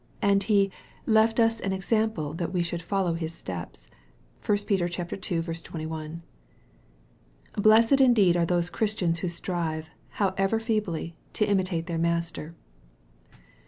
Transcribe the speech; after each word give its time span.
And 0.19 0.41
He" 0.41 0.71
left 1.19 1.39
us 1.39 1.59
an 1.59 1.73
example 1.73 2.33
that 2.33 2.51
we 2.51 2.63
should 2.63 2.81
follow 2.81 3.13
His 3.13 3.35
steps." 3.35 3.87
(1 4.43 4.57
Peter 4.65 4.85
ii. 4.87 5.41
21.) 5.45 6.23
Blessed 7.53 8.01
indeed 8.01 8.35
are 8.35 8.43
those 8.47 8.71
Christians 8.71 9.19
who 9.19 9.27
strive, 9.27 9.91
however 10.17 10.59
feebly, 10.59 11.15
to 11.33 11.45
imitate 11.45 11.85
their 11.85 11.99
Master 11.99 12.55